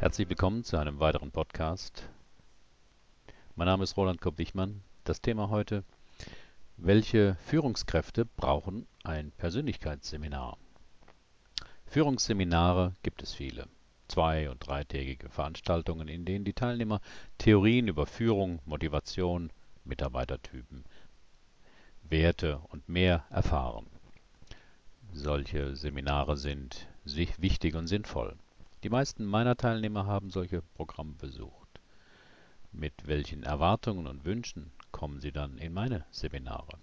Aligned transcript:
Herzlich 0.00 0.28
willkommen 0.28 0.62
zu 0.62 0.76
einem 0.76 1.00
weiteren 1.00 1.32
Podcast. 1.32 2.08
Mein 3.56 3.66
Name 3.66 3.82
ist 3.82 3.96
Roland 3.96 4.20
Kopp-Wichmann. 4.20 4.80
Das 5.02 5.20
Thema 5.20 5.50
heute: 5.50 5.82
Welche 6.76 7.36
Führungskräfte 7.44 8.24
brauchen 8.24 8.86
ein 9.02 9.32
Persönlichkeitsseminar? 9.32 10.56
Führungsseminare 11.86 12.94
gibt 13.02 13.24
es 13.24 13.34
viele. 13.34 13.66
Zwei- 14.06 14.48
und 14.48 14.64
dreitägige 14.64 15.30
Veranstaltungen, 15.30 16.06
in 16.06 16.24
denen 16.24 16.44
die 16.44 16.52
Teilnehmer 16.52 17.00
Theorien 17.38 17.88
über 17.88 18.06
Führung, 18.06 18.60
Motivation, 18.66 19.50
Mitarbeitertypen, 19.84 20.84
Werte 22.04 22.60
und 22.70 22.88
mehr 22.88 23.24
erfahren. 23.30 23.86
Solche 25.12 25.74
Seminare 25.74 26.36
sind 26.36 26.86
wichtig 27.04 27.74
und 27.74 27.88
sinnvoll. 27.88 28.36
Die 28.84 28.90
meisten 28.90 29.24
meiner 29.24 29.56
Teilnehmer 29.56 30.06
haben 30.06 30.30
solche 30.30 30.62
Programme 30.74 31.14
besucht. 31.14 31.80
Mit 32.70 33.08
welchen 33.08 33.42
Erwartungen 33.42 34.06
und 34.06 34.24
Wünschen 34.24 34.70
kommen 34.92 35.20
sie 35.20 35.32
dann 35.32 35.58
in 35.58 35.72
meine 35.72 36.04
Seminare? 36.12 36.78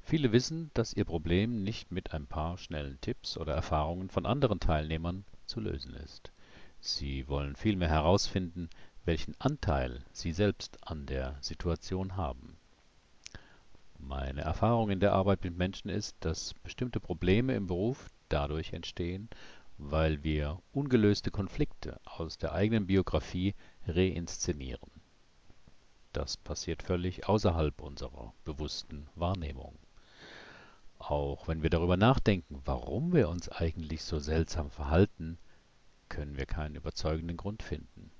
Viele 0.00 0.32
wissen, 0.32 0.72
dass 0.74 0.92
ihr 0.92 1.04
Problem 1.04 1.62
nicht 1.62 1.92
mit 1.92 2.12
ein 2.12 2.26
paar 2.26 2.58
schnellen 2.58 3.00
Tipps 3.00 3.38
oder 3.38 3.54
Erfahrungen 3.54 4.10
von 4.10 4.26
anderen 4.26 4.58
Teilnehmern 4.58 5.24
zu 5.46 5.60
lösen 5.60 5.94
ist. 5.94 6.32
Sie 6.80 7.28
wollen 7.28 7.54
vielmehr 7.54 7.90
herausfinden, 7.90 8.70
welchen 9.04 9.40
Anteil 9.40 10.04
sie 10.10 10.32
selbst 10.32 10.78
an 10.82 11.06
der 11.06 11.36
Situation 11.42 12.16
haben. 12.16 12.56
Meine 13.98 14.40
Erfahrung 14.40 14.90
in 14.90 14.98
der 14.98 15.12
Arbeit 15.12 15.44
mit 15.44 15.56
Menschen 15.56 15.90
ist, 15.90 16.16
dass 16.20 16.54
bestimmte 16.54 16.98
Probleme 16.98 17.54
im 17.54 17.68
Beruf 17.68 18.10
dadurch 18.30 18.72
entstehen, 18.72 19.28
weil 19.82 20.22
wir 20.22 20.60
ungelöste 20.72 21.30
Konflikte 21.30 21.98
aus 22.04 22.36
der 22.36 22.52
eigenen 22.52 22.86
Biografie 22.86 23.54
reinszenieren. 23.86 24.90
Das 26.12 26.36
passiert 26.36 26.82
völlig 26.82 27.28
außerhalb 27.28 27.80
unserer 27.80 28.34
bewussten 28.44 29.08
Wahrnehmung. 29.14 29.78
Auch 30.98 31.48
wenn 31.48 31.62
wir 31.62 31.70
darüber 31.70 31.96
nachdenken, 31.96 32.60
warum 32.66 33.14
wir 33.14 33.30
uns 33.30 33.48
eigentlich 33.48 34.02
so 34.02 34.18
seltsam 34.18 34.70
verhalten, 34.70 35.38
können 36.10 36.36
wir 36.36 36.44
keinen 36.44 36.74
überzeugenden 36.74 37.38
Grund 37.38 37.62
finden. 37.62 38.10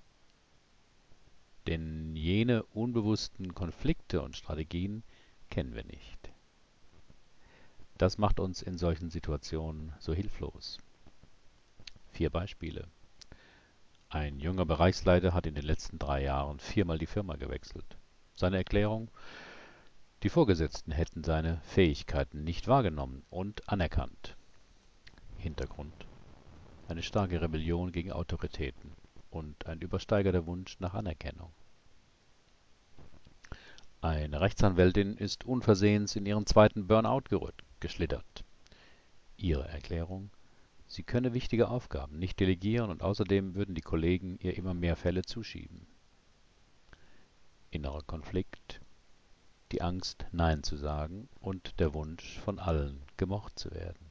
Denn 1.67 2.17
jene 2.17 2.62
unbewussten 2.72 3.55
Konflikte 3.55 4.22
und 4.22 4.34
Strategien 4.34 5.02
kennen 5.50 5.74
wir 5.74 5.84
nicht. 5.84 6.33
Das 7.98 8.17
macht 8.17 8.41
uns 8.41 8.62
in 8.62 8.78
solchen 8.78 9.11
Situationen 9.11 9.92
so 9.98 10.14
hilflos. 10.14 10.78
Vier 12.12 12.30
Beispiele. 12.30 12.86
Ein 14.08 14.41
junger 14.41 14.66
Bereichsleiter 14.66 15.33
hat 15.33 15.47
in 15.47 15.55
den 15.55 15.64
letzten 15.64 15.98
drei 15.98 16.22
Jahren 16.25 16.58
viermal 16.58 16.98
die 16.98 17.06
Firma 17.06 17.36
gewechselt. 17.36 17.97
Seine 18.34 18.56
Erklärung? 18.56 19.11
Die 20.22 20.28
Vorgesetzten 20.28 20.92
hätten 20.92 21.25
seine 21.25 21.61
Fähigkeiten 21.62 22.44
nicht 22.44 22.69
wahrgenommen 22.69 23.22
und 23.30 23.69
anerkannt. 23.69 24.36
Hintergrund? 25.39 25.94
Eine 26.89 27.02
starke 27.02 27.41
Rebellion 27.41 27.92
gegen 27.92 28.12
Autoritäten 28.12 28.92
und 29.30 29.67
ein 29.67 29.80
übersteigerter 29.80 30.47
Wunsch 30.47 30.78
nach 30.80 30.95
Anerkennung. 30.95 31.52
Eine 34.02 34.41
Rechtsanwältin 34.41 35.17
ist 35.17 35.45
unversehens 35.45 36.17
in 36.17 36.27
ihren 36.27 36.47
zweiten 36.47 36.86
Burnout 36.86 37.24
geschlittert. 37.78 38.45
Ihre 39.36 39.69
Erklärung? 39.69 40.30
Sie 40.91 41.05
könne 41.05 41.34
wichtige 41.34 41.68
Aufgaben 41.68 42.18
nicht 42.18 42.40
delegieren 42.40 42.90
und 42.90 43.05
außerdem 43.05 43.55
würden 43.55 43.77
die 43.77 43.80
Kollegen 43.80 44.40
ihr 44.40 44.56
immer 44.56 44.74
mehr 44.74 44.96
Fälle 44.96 45.23
zuschieben. 45.23 45.86
Innerer 47.70 48.02
Konflikt, 48.02 48.80
die 49.70 49.83
Angst, 49.83 50.27
Nein 50.33 50.64
zu 50.64 50.77
sagen 50.77 51.29
und 51.39 51.79
der 51.79 51.95
Wunsch, 51.95 52.40
von 52.40 52.58
allen 52.58 53.05
gemocht 53.17 53.56
zu 53.56 53.70
werden. 53.70 54.11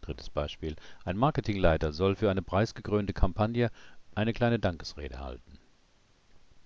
Drittes 0.00 0.30
Beispiel. 0.30 0.74
Ein 1.04 1.18
Marketingleiter 1.18 1.92
soll 1.92 2.16
für 2.16 2.30
eine 2.30 2.40
preisgekrönte 2.40 3.12
Kampagne 3.12 3.70
eine 4.14 4.32
kleine 4.32 4.58
Dankesrede 4.58 5.20
halten. 5.20 5.58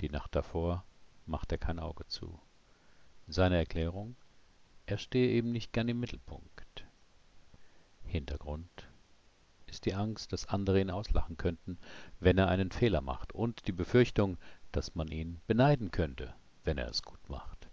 Die 0.01 0.11
Nacht 0.11 0.37
davor 0.37 0.85
macht 1.27 1.51
er 1.51 1.59
kein 1.59 1.81
Auge 1.81 2.07
zu. 2.07 2.39
Seine 3.27 3.57
Erklärung? 3.57 4.15
Er 4.87 4.99
stehe 4.99 5.33
eben 5.33 5.51
nicht 5.51 5.73
gern 5.73 5.89
im 5.89 5.99
Mittelpunkt. 5.99 6.64
Hintergrund 8.15 8.89
ist 9.67 9.87
die 9.87 9.95
Angst, 9.95 10.33
dass 10.33 10.47
andere 10.47 10.81
ihn 10.81 10.93
auslachen 10.93 11.37
könnten, 11.37 11.79
wenn 12.21 12.39
er 12.39 12.47
einen 12.47 12.71
Fehler 12.71 13.01
macht, 13.01 13.33
und 13.33 13.67
die 13.67 13.73
Befürchtung, 13.73 14.39
dass 14.71 14.95
man 14.95 15.09
ihn 15.09 15.41
beneiden 15.49 15.91
könnte, 15.91 16.33
wenn 16.63 16.79
er 16.79 16.89
es 16.89 17.03
gut 17.03 17.29
macht. 17.29 17.69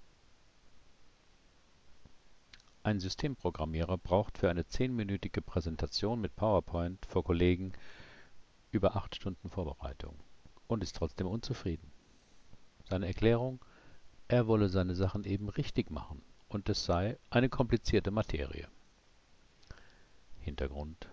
Ein 2.82 3.00
Systemprogrammierer 3.00 4.00
braucht 4.00 4.40
für 4.40 4.50
eine 4.50 4.66
zehnminütige 4.66 5.44
Präsentation 5.44 6.20
mit 6.20 6.36
PowerPoint 6.36 7.06
vor 7.06 7.24
Kollegen 7.24 7.74
über 8.72 8.96
acht 8.96 9.16
Stunden 9.16 9.48
Vorbereitung 9.48 10.16
und 10.66 10.82
ist 10.82 10.96
trotzdem 10.96 11.28
unzufrieden. 11.28 11.92
Seine 12.90 13.06
Erklärung? 13.06 13.64
Er 14.28 14.48
wolle 14.48 14.70
seine 14.70 14.96
Sachen 14.96 15.24
eben 15.24 15.50
richtig 15.50 15.92
machen 15.92 16.24
und 16.48 16.68
es 16.68 16.84
sei 16.84 17.20
eine 17.30 17.50
komplizierte 17.50 18.10
Materie. 18.10 18.68
Hintergrund 20.42 21.08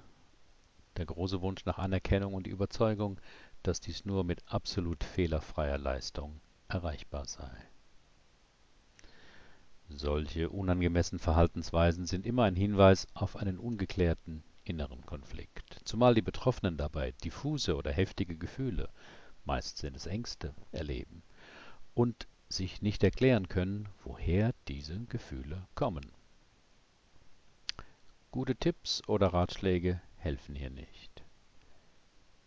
der 0.99 1.07
große 1.07 1.41
Wunsch 1.41 1.65
nach 1.65 1.79
Anerkennung 1.79 2.35
und 2.35 2.47
die 2.47 2.51
Überzeugung, 2.51 3.21
dass 3.63 3.81
dies 3.81 4.05
nur 4.05 4.25
mit 4.25 4.43
absolut 4.47 5.05
fehlerfreier 5.05 5.79
Leistung 5.79 6.41
erreichbar 6.69 7.25
sei. 7.25 7.51
Solche 9.89 10.51
unangemessenen 10.51 11.21
Verhaltensweisen 11.21 12.05
sind 12.05 12.27
immer 12.27 12.45
ein 12.45 12.57
Hinweis 12.57 13.07
auf 13.15 13.37
einen 13.37 13.59
ungeklärten 13.59 14.43
inneren 14.65 15.07
Konflikt, 15.07 15.81
zumal 15.85 16.15
die 16.15 16.23
Betroffenen 16.23 16.77
dabei 16.77 17.13
diffuse 17.25 17.75
oder 17.75 17.91
heftige 17.91 18.37
Gefühle, 18.37 18.91
meist 19.45 19.79
sind 19.79 19.97
es 19.97 20.07
Ängste, 20.07 20.55
erleben 20.73 21.23
und 21.95 22.29
sich 22.51 22.83
nicht 22.83 23.03
erklären 23.03 23.49
können, 23.49 23.89
woher 24.05 24.53
diese 24.69 24.99
Gefühle 25.07 25.67
kommen. 25.75 26.13
Gute 28.31 28.55
Tipps 28.55 29.03
oder 29.09 29.29
Ratschläge 29.29 30.03
helfen 30.17 30.55
hier 30.55 30.69
nicht. 30.69 31.25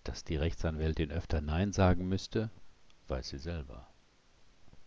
Dass 0.03 0.23
die 0.23 0.35
Rechtsanwältin 0.35 1.11
öfter 1.11 1.41
Nein 1.41 1.73
sagen 1.73 2.07
müsste, 2.07 2.51
weiß 3.07 3.29
sie 3.29 3.39
selber. 3.39 3.87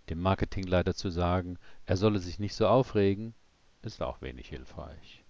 Dem 0.08 0.20
Marketingleiter 0.20 0.94
zu 0.94 1.10
sagen, 1.10 1.58
er 1.84 1.96
solle 1.96 2.20
sich 2.20 2.38
nicht 2.38 2.54
so 2.54 2.68
aufregen, 2.68 3.34
ist 3.82 4.02
auch 4.02 4.22
wenig 4.22 4.48
hilfreich. 4.50 5.24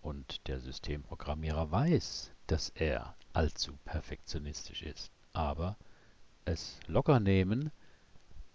Und 0.00 0.46
der 0.46 0.60
Systemprogrammierer 0.60 1.72
weiß, 1.72 2.30
dass 2.46 2.68
er 2.68 3.16
allzu 3.32 3.76
perfektionistisch 3.84 4.82
ist. 4.82 5.10
Aber 5.32 5.76
es 6.44 6.78
locker 6.86 7.18
nehmen, 7.18 7.72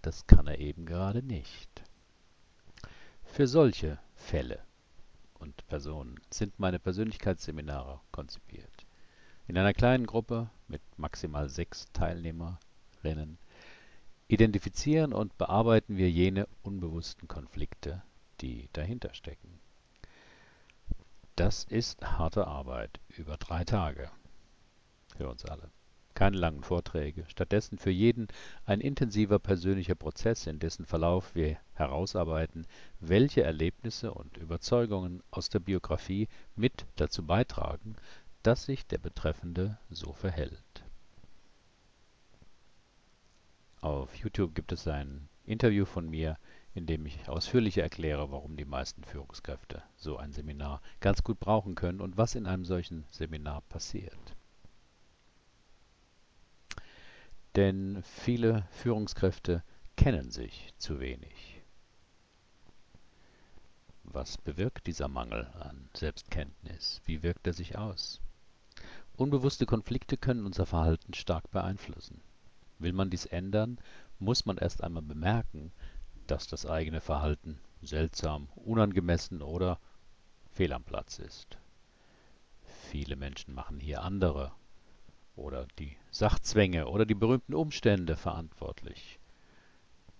das 0.02 0.28
kann 0.28 0.48
er 0.48 0.60
eben 0.60 0.86
gerade 0.86 1.24
nicht. 1.24 1.84
Für 3.26 3.48
solche 3.48 4.00
Fälle 4.16 4.64
und 5.40 5.66
Personen 5.68 6.20
sind 6.30 6.60
meine 6.60 6.80
Persönlichkeitsseminare 6.80 8.00
konzipiert. 8.12 8.86
In 9.48 9.58
einer 9.58 9.74
kleinen 9.74 10.06
Gruppe 10.06 10.50
mit 10.68 10.82
maximal 10.98 11.50
sechs 11.50 11.88
Teilnehmerinnen 11.94 13.40
identifizieren 14.28 15.12
und 15.12 15.38
bearbeiten 15.38 15.98
wir 15.98 16.10
jene 16.12 16.48
unbewussten 16.62 17.28
Konflikte, 17.28 18.04
die 18.42 18.70
dahinter 18.74 19.14
stecken. 19.14 19.60
Das 21.36 21.64
ist 21.64 22.06
harte 22.06 22.46
Arbeit 22.46 23.00
über 23.10 23.38
drei 23.38 23.64
Tage 23.64 24.12
für 25.18 25.30
uns 25.30 25.46
alle 25.46 25.72
keine 26.20 26.36
langen 26.36 26.64
Vorträge, 26.64 27.24
stattdessen 27.30 27.78
für 27.78 27.92
jeden 27.92 28.28
ein 28.66 28.82
intensiver 28.82 29.40
persönlicher 29.40 29.96
Prozess, 29.96 30.48
in 30.48 30.60
dessen 30.60 30.86
Verlauf 30.86 31.34
wir 31.34 31.56
herausarbeiten, 31.76 32.68
welche 33.00 33.44
Erlebnisse 33.44 34.14
und 34.14 34.36
Überzeugungen 34.36 35.24
aus 35.32 35.48
der 35.48 35.60
Biografie 35.60 36.28
mit 36.58 36.86
dazu 36.98 37.26
beitragen, 37.26 37.96
dass 38.44 38.66
sich 38.66 38.86
der 38.86 38.98
Betreffende 38.98 39.78
so 39.90 40.12
verhält. 40.12 40.84
Auf 43.80 44.14
YouTube 44.16 44.54
gibt 44.54 44.74
es 44.74 44.90
ein 44.90 45.30
Interview 45.46 45.86
von 45.86 46.10
mir, 46.10 46.38
in 46.74 46.86
dem 46.86 47.06
ich 47.06 47.30
ausführlich 47.30 47.78
erkläre, 47.78 48.30
warum 48.30 48.58
die 48.58 48.66
meisten 48.66 49.06
Führungskräfte 49.06 49.84
so 49.96 50.18
ein 50.18 50.34
Seminar 50.34 50.82
ganz 51.00 51.24
gut 51.24 51.40
brauchen 51.40 51.76
können 51.76 52.02
und 52.02 52.18
was 52.18 52.36
in 52.36 52.46
einem 52.46 52.66
solchen 52.66 53.06
Seminar 53.10 53.62
passiert. 53.70 54.36
Denn 57.56 58.04
viele 58.04 58.68
Führungskräfte 58.72 59.64
kennen 59.96 60.32
sich 60.32 60.74
zu 60.78 61.00
wenig. 61.00 61.62
Was 64.04 64.38
bewirkt 64.38 64.88
dieser 64.88 65.08
Mangel 65.08 65.48
an 65.60 65.90
Selbstkenntnis? 65.94 67.02
Wie 67.06 67.22
wirkt 67.22 67.46
er 67.46 67.54
sich 67.54 67.78
aus? 67.78 68.22
Unbewusste 69.16 69.66
Konflikte 69.66 70.18
können 70.18 70.46
unser 70.46 70.66
Verhalten 70.66 71.14
stark 71.14 71.52
beeinflussen. 71.52 72.22
Will 72.80 72.94
man 72.94 73.10
dies 73.10 73.26
ändern, 73.26 73.80
muss 74.18 74.46
man 74.46 74.58
erst 74.58 74.84
einmal 74.84 75.04
bemerken, 75.04 75.72
dass 76.28 76.48
das 76.48 76.66
eigene 76.66 77.02
Verhalten 77.02 77.60
seltsam, 77.82 78.48
unangemessen 78.56 79.42
oder 79.42 79.80
fehl 80.52 80.74
am 80.74 80.84
Platz 80.84 81.20
ist. 81.20 81.58
Viele 82.90 83.16
Menschen 83.16 83.54
machen 83.54 83.80
hier 83.80 84.02
andere 84.02 84.52
oder 85.40 85.68
die 85.80 85.96
Sachzwänge 86.12 86.88
oder 86.88 87.06
die 87.06 87.16
berühmten 87.16 87.54
Umstände 87.54 88.16
verantwortlich. 88.16 89.20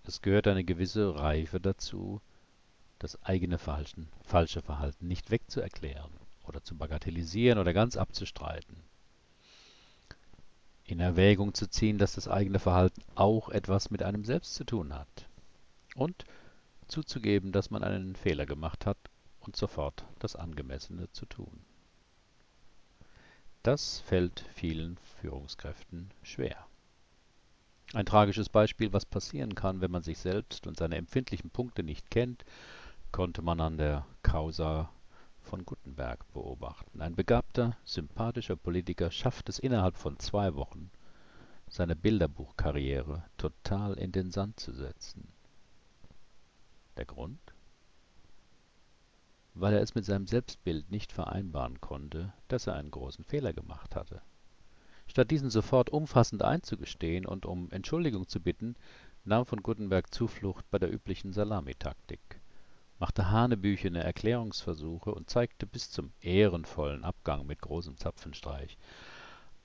Es 0.04 0.22
gehört 0.22 0.48
eine 0.48 0.64
gewisse 0.64 1.14
Reife 1.14 1.60
dazu, 1.60 2.20
das 2.98 3.22
eigene 3.22 3.58
Verhalten, 3.58 4.08
falsche 4.22 4.60
Verhalten 4.60 5.06
nicht 5.06 5.30
wegzuerklären 5.30 6.10
oder 6.46 6.64
zu 6.64 6.76
bagatellisieren 6.76 7.58
oder 7.58 7.72
ganz 7.72 7.96
abzustreiten. 7.96 8.82
In 10.84 10.98
Erwägung 10.98 11.54
zu 11.54 11.68
ziehen, 11.68 11.98
dass 11.98 12.14
das 12.14 12.26
eigene 12.26 12.58
Verhalten 12.58 13.02
auch 13.14 13.50
etwas 13.50 13.90
mit 13.90 14.02
einem 14.02 14.24
selbst 14.24 14.54
zu 14.54 14.64
tun 14.64 14.92
hat. 14.92 15.28
Und 15.94 16.24
zuzugeben, 16.88 17.52
dass 17.52 17.70
man 17.70 17.84
einen 17.84 18.16
Fehler 18.16 18.46
gemacht 18.46 18.86
hat 18.86 18.98
und 19.38 19.54
sofort 19.54 20.04
das 20.18 20.34
Angemessene 20.34 21.10
zu 21.12 21.26
tun. 21.26 21.64
Das 23.62 24.00
fällt 24.00 24.46
vielen 24.54 24.96
Führungskräften 25.20 26.10
schwer. 26.22 26.66
Ein 27.92 28.06
tragisches 28.06 28.48
Beispiel, 28.48 28.92
was 28.92 29.04
passieren 29.04 29.54
kann, 29.54 29.82
wenn 29.82 29.90
man 29.90 30.02
sich 30.02 30.18
selbst 30.18 30.66
und 30.66 30.78
seine 30.78 30.96
empfindlichen 30.96 31.50
Punkte 31.50 31.82
nicht 31.82 32.10
kennt, 32.10 32.44
konnte 33.12 33.42
man 33.42 33.60
an 33.60 33.76
der 33.76 34.06
Causa 34.22 34.90
von 35.42 35.66
Gutenberg 35.66 36.24
beobachten. 36.32 37.02
Ein 37.02 37.16
begabter, 37.16 37.76
sympathischer 37.84 38.56
Politiker 38.56 39.10
schafft 39.10 39.48
es 39.48 39.58
innerhalb 39.58 39.96
von 39.96 40.18
zwei 40.18 40.54
Wochen, 40.54 40.90
seine 41.68 41.96
Bilderbuchkarriere 41.96 43.24
total 43.36 43.94
in 43.94 44.12
den 44.12 44.30
Sand 44.30 44.58
zu 44.58 44.72
setzen. 44.72 45.32
Der 46.96 47.04
Grund? 47.04 47.49
Weil 49.54 49.74
er 49.74 49.82
es 49.82 49.94
mit 49.94 50.04
seinem 50.04 50.26
Selbstbild 50.26 50.90
nicht 50.90 51.12
vereinbaren 51.12 51.80
konnte, 51.80 52.32
dass 52.48 52.66
er 52.66 52.74
einen 52.74 52.90
großen 52.90 53.24
Fehler 53.24 53.52
gemacht 53.52 53.96
hatte. 53.96 54.22
Statt 55.06 55.30
diesen 55.30 55.50
sofort 55.50 55.90
umfassend 55.90 56.42
einzugestehen 56.42 57.26
und 57.26 57.46
um 57.46 57.70
Entschuldigung 57.72 58.28
zu 58.28 58.40
bitten, 58.40 58.76
nahm 59.24 59.44
von 59.44 59.62
Gutenberg 59.62 60.14
Zuflucht 60.14 60.70
bei 60.70 60.78
der 60.78 60.92
üblichen 60.92 61.32
Salamitaktik 61.32 62.40
machte 63.00 63.30
hanebüchene 63.30 64.04
Erklärungsversuche 64.04 65.12
und 65.12 65.30
zeigte 65.30 65.66
bis 65.66 65.90
zum 65.90 66.12
ehrenvollen 66.20 67.02
Abgang 67.02 67.46
mit 67.46 67.62
großem 67.62 67.96
Zapfenstreich 67.96 68.76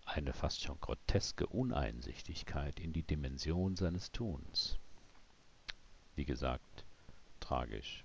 eine 0.06 0.32
fast 0.32 0.62
schon 0.62 0.80
groteske 0.80 1.46
Uneinsichtigkeit 1.46 2.80
in 2.80 2.94
die 2.94 3.04
Dimension 3.04 3.76
seines 3.76 4.12
Tuns. 4.14 4.78
Wie 6.16 6.24
gesagt, 6.24 6.86
tragisch. 7.42 8.05